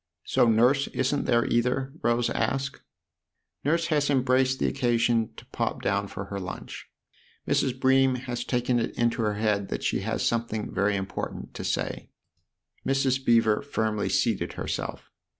"So 0.33 0.47
Nurse 0.49 0.87
isn't 0.87 1.25
there 1.25 1.45
either?" 1.45 1.93
Rose 2.03 2.31
asked." 2.31 2.81
Nurse 3.63 3.85
has 3.93 4.09
embraced 4.09 4.57
the 4.57 4.65
occasion 4.65 5.29
to 5.37 5.45
pop 5.51 5.83
down 5.83 6.07
for 6.07 6.25
her 6.25 6.39
lunch. 6.39 6.87
Mrs. 7.47 7.79
Bream 7.79 8.15
has 8.15 8.43
taken 8.43 8.79
it 8.79 8.95
into 8.95 9.21
her 9.21 9.33
THE 9.35 9.35
OTHER 9.35 9.39
HOUSE 9.39 9.41
2$ 9.41 9.43
head 9.59 9.67
that 9.67 9.83
she 9.83 9.99
has 9.99 10.25
something 10.25 10.73
very 10.73 10.95
important 10.95 11.53
to 11.53 11.63
say." 11.63 12.09
Mrs. 12.83 13.23
Beever 13.23 13.61
firmly 13.61 14.09
seated 14.09 14.53
herself. 14.53 15.11